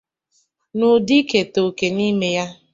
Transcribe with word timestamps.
n'ụdị 0.77 1.15
ikètà 1.21 1.59
òkè 1.67 1.87
n'ime 1.95 2.27
ya 2.35 2.45